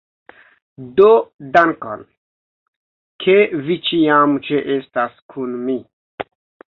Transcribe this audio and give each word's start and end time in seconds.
Do 0.99 1.09
dankon! 1.57 1.99
Ke 3.25 3.35
vi 3.67 3.77
ĉiam 3.89 4.33
ĉeestas 4.49 5.21
kun 5.35 5.55
mi! 5.69 5.77